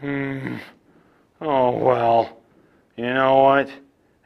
[0.00, 0.56] Hmm.
[1.42, 2.38] Oh, well,
[2.96, 3.68] you know what?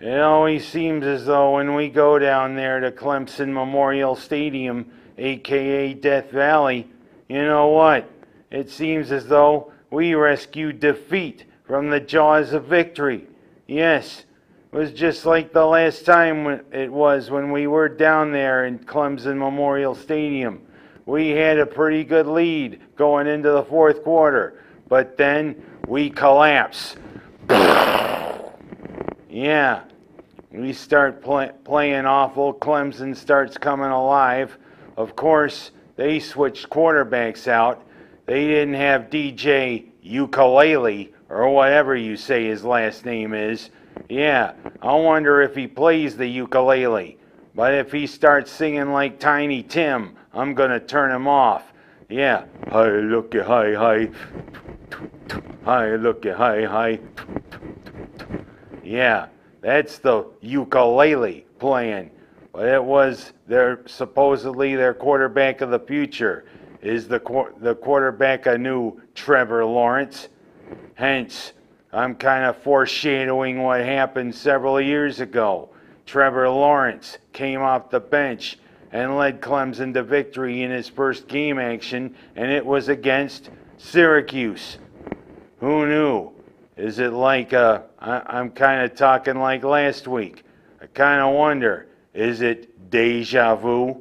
[0.00, 5.94] It always seems as though when we go down there to Clemson Memorial Stadium, aka
[5.94, 6.88] Death Valley,
[7.28, 8.08] you know what?
[8.52, 13.26] It seems as though we rescue defeat from the jaws of victory.
[13.66, 14.26] Yes,
[14.72, 18.78] it was just like the last time it was when we were down there in
[18.78, 20.60] Clemson Memorial Stadium.
[21.04, 24.62] We had a pretty good lead going into the fourth quarter,
[24.94, 26.94] but then we collapse.
[29.28, 29.82] Yeah,
[30.52, 32.54] we start play, playing awful.
[32.54, 34.56] Clemson starts coming alive.
[34.96, 37.84] Of course, they switched quarterbacks out.
[38.26, 43.70] They didn't have DJ Ukulele or whatever you say his last name is.
[44.08, 47.18] Yeah, I wonder if he plays the ukulele.
[47.52, 51.72] But if he starts singing like Tiny Tim, I'm gonna turn him off.
[52.08, 54.08] Yeah, hi looky hi hi,
[55.64, 56.98] hi looky hi hi.
[58.82, 59.28] Yeah,
[59.60, 62.10] that's the ukulele playing.
[62.52, 66.44] But it was their supposedly their quarterback of the future.
[66.82, 67.20] Is the
[67.60, 70.28] the quarterback a new Trevor Lawrence?
[70.94, 71.52] Hence,
[71.92, 75.70] I'm kind of foreshadowing what happened several years ago.
[76.06, 78.58] Trevor Lawrence came off the bench
[78.92, 84.78] and led Clemson to victory in his first game action, and it was against Syracuse.
[85.64, 86.30] Who knew?
[86.76, 90.42] Is it like, uh, I, I'm kind of talking like last week.
[90.78, 93.96] I kind of wonder, is it deja vu?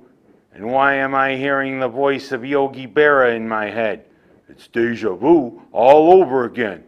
[0.53, 4.03] And why am I hearing the voice of Yogi Berra in my head?
[4.50, 6.84] It's deja vu all over again.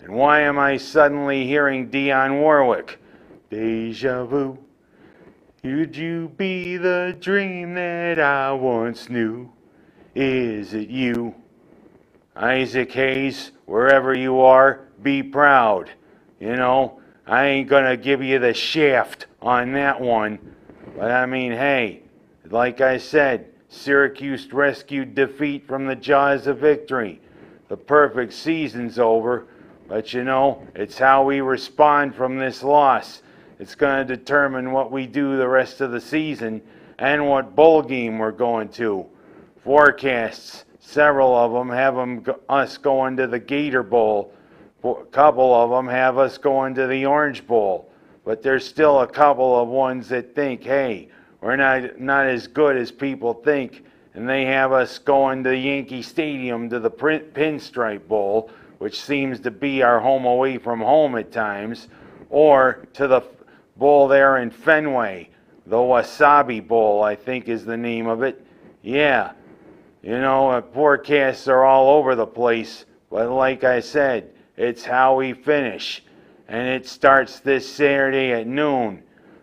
[0.00, 2.98] And why am I suddenly hearing Dionne Warwick?
[3.48, 4.58] Deja vu.
[5.62, 9.50] Could you be the dream that I once knew?
[10.14, 11.34] Is it you?
[12.34, 15.90] Isaac Hayes, wherever you are, be proud.
[16.40, 20.38] You know, I ain't gonna give you the shaft on that one.
[20.96, 22.02] But I mean, hey,
[22.50, 27.20] like I said, Syracuse rescued defeat from the jaws of victory.
[27.68, 29.46] The perfect season's over,
[29.88, 33.22] but you know, it's how we respond from this loss.
[33.58, 36.60] It's going to determine what we do the rest of the season
[36.98, 39.06] and what bowl game we're going to.
[39.64, 44.32] Forecasts, several of them have 'em go- us going to the Gator Bowl.
[44.84, 47.88] A couple of them have us going to the Orange Bowl.
[48.24, 51.08] But there's still a couple of ones that think, hey,
[51.40, 53.84] we're not, not as good as people think.
[54.14, 59.50] And they have us going to Yankee Stadium to the Pinstripe Bowl, which seems to
[59.50, 61.88] be our home away from home at times,
[62.30, 63.22] or to the
[63.76, 65.28] bowl there in Fenway,
[65.66, 68.44] the Wasabi Bowl, I think is the name of it.
[68.82, 69.32] Yeah,
[70.02, 75.16] you know, uh, forecasts are all over the place, but like I said, it's how
[75.16, 76.02] we finish.
[76.48, 79.02] And it starts this Saturday at noon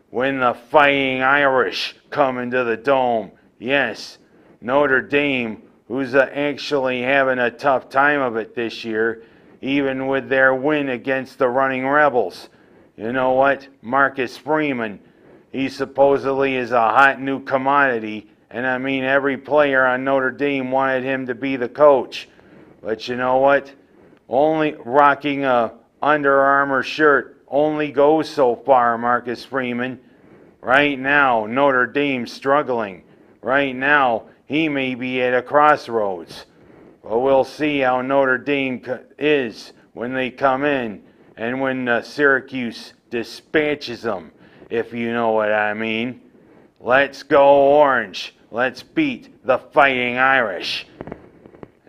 [0.09, 3.31] when the Fighting Irish come into the dome.
[3.57, 4.17] Yes,
[4.61, 9.23] Notre Dame, who's uh, actually having a tough time of it this year,
[9.61, 12.49] even with their win against the Running Rebels.
[12.97, 13.67] You know what?
[13.81, 14.99] Marcus Freeman,
[15.51, 20.71] he supposedly is a hot new commodity, and I mean, every player on Notre Dame
[20.71, 22.27] wanted him to be the coach.
[22.81, 23.71] But you know what?
[24.27, 29.99] Only rocking a Under Armour shirt only goes so far, Marcus Freeman.
[30.61, 33.03] Right now, Notre Dame's struggling.
[33.41, 36.45] Right now, he may be at a crossroads.
[37.03, 38.83] But we'll see how Notre Dame
[39.17, 41.03] is when they come in
[41.37, 44.31] and when uh, Syracuse dispatches them,
[44.69, 46.21] if you know what I mean.
[46.79, 48.35] Let's go orange.
[48.51, 50.87] Let's beat the Fighting Irish.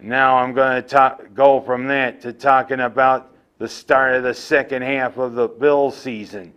[0.02, 4.34] Now I'm going to talk, go from that to talking about the start of the
[4.34, 6.52] second half of the Bill season.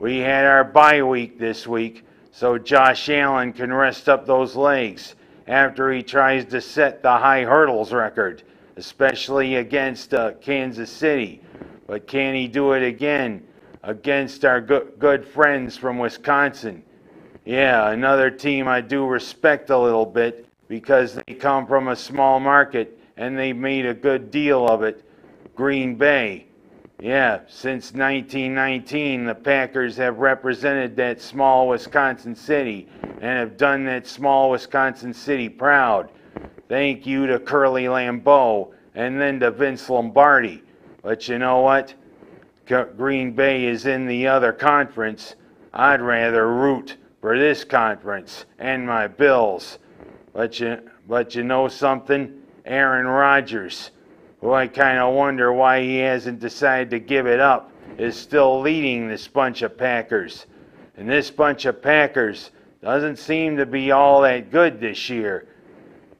[0.00, 5.14] We had our bye week this week, so Josh Allen can rest up those legs
[5.46, 8.42] after he tries to set the high hurdles record,
[8.74, 11.40] especially against uh, Kansas City.
[11.86, 13.46] But can he do it again
[13.84, 16.82] against our good, good friends from Wisconsin?
[17.46, 22.40] Yeah, another team I do respect a little bit because they come from a small
[22.40, 25.08] market and they made a good deal of it.
[25.54, 26.46] Green Bay.
[26.98, 34.08] Yeah, since 1919, the Packers have represented that small Wisconsin city and have done that
[34.08, 36.10] small Wisconsin city proud.
[36.68, 40.64] Thank you to Curly Lambeau and then to Vince Lombardi.
[41.00, 41.94] But you know what?
[42.66, 45.36] Green Bay is in the other conference.
[45.72, 46.96] I'd rather root
[47.26, 49.80] for this conference and my Bills.
[50.32, 50.78] But you,
[51.08, 52.40] but you know something?
[52.64, 53.90] Aaron Rodgers.
[54.40, 58.60] who I kind of wonder why he hasn't decided to give it up, is still
[58.60, 60.46] leading this bunch of Packers.
[60.96, 65.48] And this bunch of Packers doesn't seem to be all that good this year.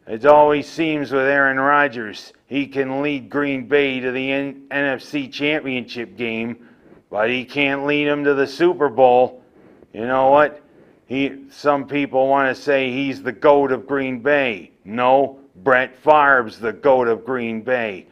[0.09, 5.33] It always seems with Aaron Rodgers, he can lead Green Bay to the N- NFC
[5.33, 6.67] Championship game,
[7.11, 9.45] but he can't lead them to the Super Bowl.
[9.93, 10.65] You know what?
[11.07, 14.73] He, some people want to say he's the GOAT of Green Bay.
[14.85, 18.07] No, Brett Favre's the GOAT of Green Bay.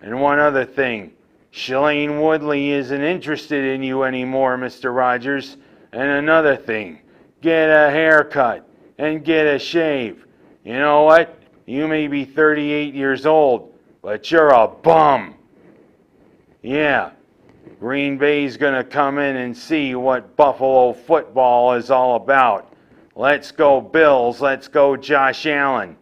[0.00, 1.12] And one other thing,
[1.52, 4.94] Shailene Woodley isn't interested in you anymore, Mr.
[4.94, 5.56] Rogers.
[5.92, 7.00] And another thing,
[7.42, 8.66] get a haircut
[8.98, 10.24] and get a shave.
[10.64, 11.36] You know what?
[11.66, 15.34] You may be 38 years old, but you're a bum.
[16.62, 17.10] Yeah,
[17.80, 22.74] Green Bay's going to come in and see what Buffalo football is all about.
[23.16, 25.96] Let's go Bills, let's go Josh Allen.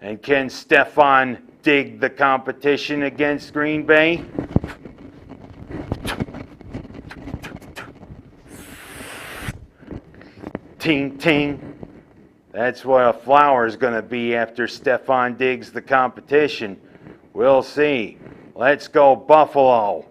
[0.00, 4.24] And can Stefon dig the competition against Green Bay?
[10.78, 11.88] Ting ting.
[12.52, 16.80] That's what a flower's going to be after Stefon digs the competition.
[17.32, 18.18] We'll see.
[18.54, 20.06] Let's go Buffalo.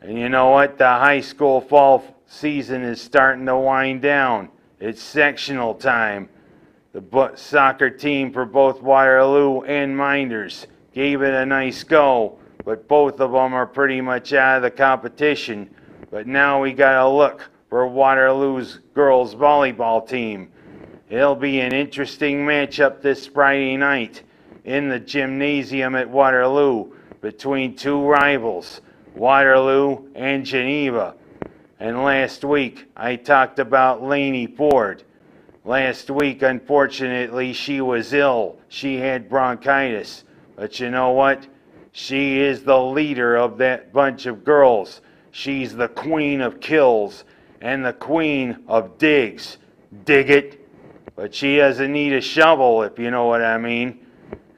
[0.00, 0.78] And you know what?
[0.78, 4.48] The high school fall season is starting to wind down.
[4.78, 6.28] It's sectional time.
[6.92, 13.20] The soccer team for both Waterloo and Minders gave it a nice go, but both
[13.20, 15.70] of them are pretty much out of the competition.
[16.10, 20.50] But now we got to look for Waterloo's girls volleyball team.
[21.08, 24.22] It'll be an interesting matchup this Friday night
[24.64, 28.80] in the gymnasium at Waterloo between two rivals,
[29.14, 31.14] Waterloo and Geneva.
[31.78, 35.02] And last week I talked about Laney Ford.
[35.64, 38.58] Last week, unfortunately, she was ill.
[38.68, 40.24] She had bronchitis.
[40.56, 41.46] But you know what?
[41.92, 45.02] She is the leader of that bunch of girls.
[45.32, 47.24] She's the queen of kills
[47.60, 49.58] and the queen of digs.
[50.04, 50.66] Dig it?
[51.14, 54.06] But she doesn't need a shovel, if you know what I mean.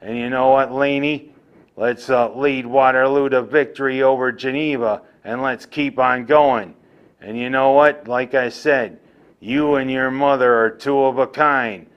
[0.01, 1.32] And you know what, Laney?
[1.75, 6.75] Let's uh, lead Waterloo to victory over Geneva and let's keep on going.
[7.21, 8.07] And you know what?
[8.07, 8.99] Like I said,
[9.39, 11.87] you and your mother are two of a kind.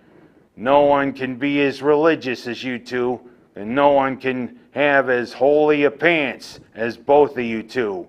[0.57, 3.21] No one can be as religious as you two,
[3.55, 8.07] and no one can have as holy a pants as both of you two.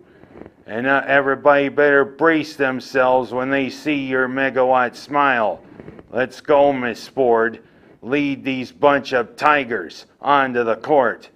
[0.66, 5.62] And uh, everybody better brace themselves when they see your megawatt smile.
[6.12, 7.64] Let's go, Miss Ford.
[8.02, 11.30] Lead these bunch of tigers onto the court.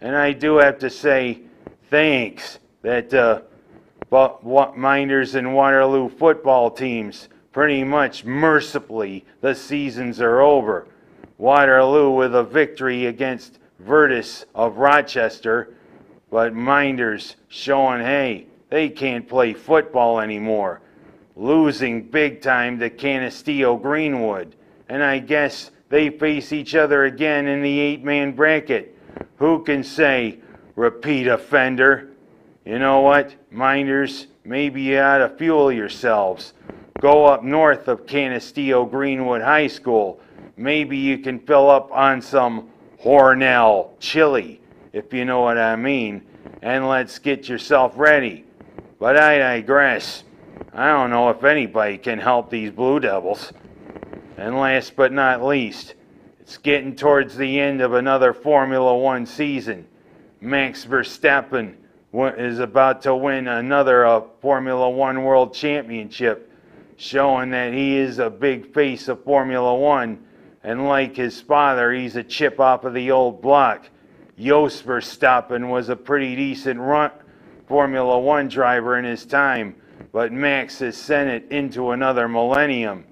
[0.00, 1.40] And I do have to say
[1.90, 3.40] thanks that uh,
[4.10, 4.44] but
[4.76, 10.86] Minders and Waterloo football teams pretty much mercifully the seasons are over.
[11.38, 15.74] Waterloo with a victory against Vertus of Rochester,
[16.30, 20.80] but Minders showing hey, they can't play football anymore.
[21.34, 24.54] Losing big time to Canisteo Greenwood.
[24.88, 28.95] And I guess they face each other again in the eight man bracket.
[29.38, 30.38] Who can say,
[30.74, 32.10] repeat offender?
[32.64, 36.52] You know what, minders, maybe you ought to fuel yourselves.
[37.00, 40.20] Go up north of Canisteo Greenwood High School.
[40.56, 42.70] Maybe you can fill up on some
[43.02, 44.60] Hornell chili,
[44.92, 46.22] if you know what I mean,
[46.62, 48.44] and let's get yourself ready.
[48.98, 50.24] But I digress.
[50.72, 53.52] I don't know if anybody can help these Blue Devils.
[54.38, 55.94] And last but not least,
[56.46, 59.84] it's getting towards the end of another Formula One season.
[60.40, 61.74] Max Verstappen
[62.14, 66.52] is about to win another uh, Formula One World Championship,
[66.98, 70.24] showing that he is a big face of Formula One.
[70.62, 73.90] And like his father, he's a chip off of the old block.
[74.38, 77.10] Jos Verstappen was a pretty decent run,
[77.66, 79.74] Formula One driver in his time,
[80.12, 83.04] but Max has sent it into another millennium.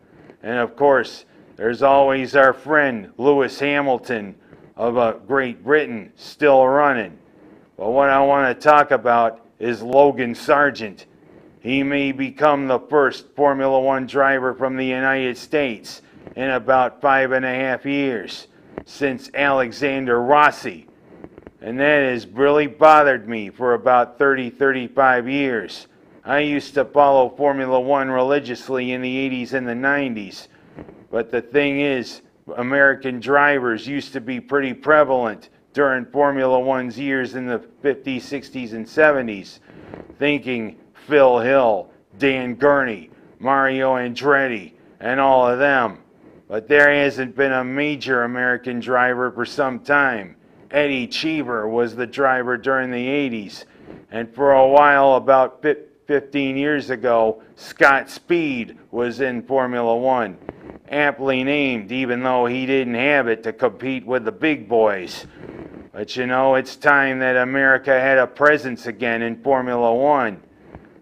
[0.45, 1.25] And of course,
[1.57, 4.35] there's always our friend Lewis Hamilton
[4.77, 7.17] of uh, Great Britain still running.
[7.77, 11.07] But what I want to talk about is Logan Sargent.
[11.61, 16.03] He may become the first Formula One driver from the United States
[16.37, 18.49] in about five and a half years
[18.85, 20.87] since Alexander Rossi.
[21.61, 25.87] And that has really bothered me for about 30, 35 years.
[26.25, 30.49] I used to follow Formula One religiously in the 80s and the 90s.
[31.11, 32.23] But the thing is,
[32.57, 38.73] American drivers used to be pretty prevalent during Formula One's years in the 50s, 60s,
[38.73, 39.61] and 70s.
[40.19, 45.99] Thinking Phil Hill, Dan Gurney, Mario Andretti, and all of them.
[46.49, 50.37] But there hasn't been a major American driver for some time.
[50.71, 53.65] Eddie Cheever was the driver during the 80s.
[54.11, 60.37] And for a while, about fif- 15 years ago, Scott Speed was in Formula One.
[60.89, 65.27] Aptly named, even though he didn't have it to compete with the big boys.
[65.93, 70.43] But you know, it's time that America had a presence again in Formula One.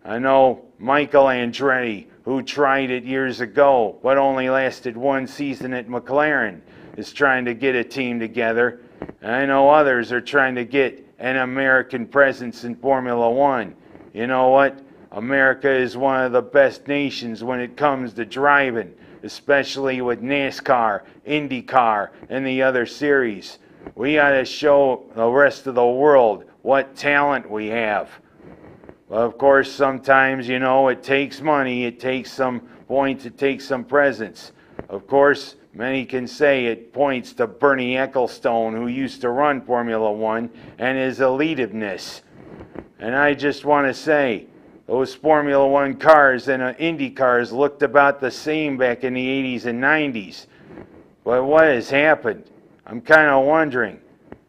[0.04, 5.88] I know Michael Andretti, who tried it years ago, but only lasted one season at
[5.88, 6.60] McLaren,
[6.96, 8.82] is trying to get a team together.
[9.20, 13.74] I know others are trying to get an American presence in Formula One.
[14.12, 14.78] You know what?
[15.12, 21.02] America is one of the best nations when it comes to driving, especially with NASCAR,
[21.26, 23.58] IndyCar, and the other series.
[23.94, 28.08] We got to show the rest of the world what talent we have.
[29.10, 33.84] Of course, sometimes, you know, it takes money, it takes some points, it takes some
[33.84, 34.52] presence.
[34.88, 40.10] Of course, many can say it points to Bernie Ecclestone, who used to run Formula
[40.10, 42.22] One, and his elitiveness.
[42.98, 44.46] And I just want to say,
[44.86, 49.26] those Formula One cars and uh, Indy cars looked about the same back in the
[49.26, 50.46] 80s and 90s.
[51.24, 52.44] But what has happened?
[52.86, 54.00] I'm kind of wondering.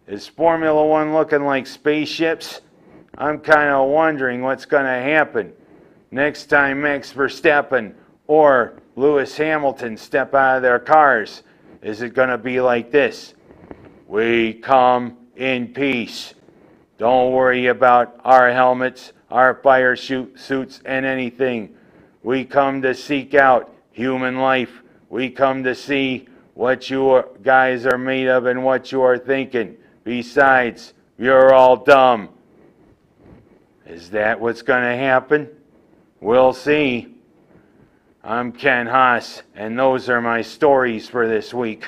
[0.08, 2.62] Is Formula One looking like spaceships?
[3.18, 5.54] I'm kind of wondering what's going to happen
[6.12, 7.94] next time Max Verstappen
[8.28, 11.44] or Lewis Hamilton step out of their cars.
[11.82, 13.34] Is it going to be like this?
[14.08, 16.34] We come in peace.
[16.98, 21.76] Don't worry about our helmets, our fire suits, and anything.
[22.22, 24.84] We come to seek out human life.
[25.10, 29.76] We come to see what you guys are made of and what you are thinking.
[30.04, 32.30] Besides, you're all dumb.
[33.88, 35.50] Is that what's going to happen?
[36.22, 37.16] We'll see.
[38.24, 41.88] I'm Ken Haas, and those are my stories for this week.